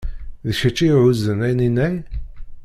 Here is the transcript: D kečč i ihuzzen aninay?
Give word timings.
D 0.47 0.49
kečč 0.59 0.79
i 0.85 0.87
ihuzzen 0.91 1.39
aninay? 1.49 1.95